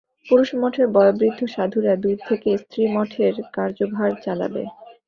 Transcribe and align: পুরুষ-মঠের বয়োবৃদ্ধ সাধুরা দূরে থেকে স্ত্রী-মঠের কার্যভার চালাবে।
পুরুষ-মঠের 0.25 0.87
বয়োবৃদ্ধ 0.93 1.39
সাধুরা 1.53 1.93
দূরে 1.95 2.17
থেকে 2.27 2.49
স্ত্রী-মঠের 2.61 3.33
কার্যভার 3.55 4.11
চালাবে। 4.23 4.63